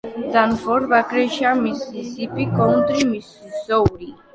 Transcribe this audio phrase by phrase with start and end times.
[0.35, 4.15] Danforth va créixer a Mississippi County, Missouri.